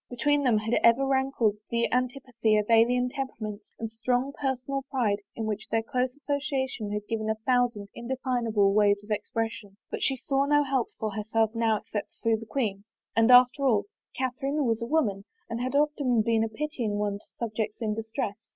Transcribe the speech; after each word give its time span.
Between 0.09 0.41
them 0.43 0.57
had 0.57 0.73
ever 0.83 1.05
rankled 1.05 1.57
the 1.69 1.93
antipathy 1.93 2.57
of 2.57 2.65
alien 2.71 3.07
temperaments, 3.07 3.75
and 3.77 3.91
strong 3.91 4.33
personal 4.33 4.81
pride 4.89 5.19
to 5.35 5.43
v^hidi 5.43 5.69
their 5.69 5.83
close 5.83 6.15
association 6.19 6.91
had 6.91 7.05
given 7.07 7.29
a 7.29 7.35
thousand 7.45 7.87
indefinable 7.93 8.73
ways 8.73 9.03
of 9.03 9.11
expression. 9.11 9.77
But 9.91 10.01
she 10.01 10.17
saw 10.17 10.45
no 10.47 10.63
help 10.63 10.89
for 10.97 11.11
herself 11.13 11.53
now 11.53 11.77
except 11.77 12.13
through 12.23 12.37
the 12.37 12.47
queen, 12.47 12.83
and 13.15 13.29
after 13.29 13.63
all 13.63 13.83
5 13.83 13.83
THE 13.83 13.83
FAVOR 13.83 13.89
OF 13.89 14.13
KINGS 14.15 14.31
Catherine 14.41 14.65
was 14.65 14.81
a 14.81 14.87
woman 14.87 15.25
and 15.47 15.61
had 15.61 15.75
often 15.75 16.23
been 16.23 16.43
a 16.43 16.49
pitying 16.49 16.97
one 16.97 17.19
to 17.19 17.25
subjects 17.37 17.79
in 17.79 17.93
distress. 17.93 18.49